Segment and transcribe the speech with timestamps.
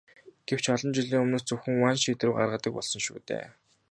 [0.47, 3.45] Гэвч олон жилийн өмнөөс зөвхөн ван шийдвэр гаргадаг болсон шүү дээ.